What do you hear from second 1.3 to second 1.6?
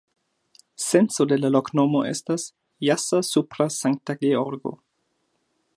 de la